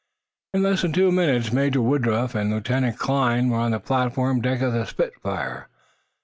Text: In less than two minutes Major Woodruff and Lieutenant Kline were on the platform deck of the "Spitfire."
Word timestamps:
In 0.55 0.63
less 0.63 0.81
than 0.81 0.93
two 0.93 1.11
minutes 1.11 1.53
Major 1.53 1.79
Woodruff 1.79 2.33
and 2.33 2.49
Lieutenant 2.49 2.97
Kline 2.97 3.49
were 3.49 3.59
on 3.59 3.69
the 3.69 3.79
platform 3.79 4.41
deck 4.41 4.59
of 4.63 4.73
the 4.73 4.87
"Spitfire." 4.87 5.67